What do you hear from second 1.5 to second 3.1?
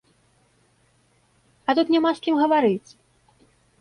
А тут няма з кім гаварыць!